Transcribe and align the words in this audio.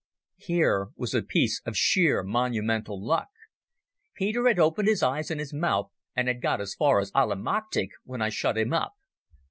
Here 0.39 0.87
was 0.95 1.13
a 1.13 1.21
piece 1.21 1.61
of 1.63 1.77
sheer 1.77 2.23
monumental 2.23 2.99
luck. 2.99 3.27
Peter 4.15 4.47
had 4.47 4.57
opened 4.57 4.87
his 4.87 5.03
eyes 5.03 5.29
and 5.29 5.39
his 5.39 5.53
mouth, 5.53 5.91
and 6.15 6.27
had 6.27 6.41
got 6.41 6.59
as 6.59 6.73
far 6.73 6.99
as 6.99 7.11
"Allemachtig", 7.11 7.89
when 8.03 8.19
I 8.19 8.29
shut 8.29 8.57
him 8.57 8.73
up. 8.73 8.93